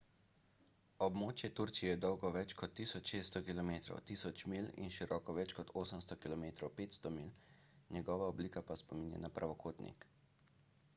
[1.07, 3.77] območje turčije je dolgo več kot 1600 km
[4.13, 7.65] 1000 milj in široko več kot 800 km 500 milj
[7.99, 10.13] njegova oblika pa spominja na pravokotnik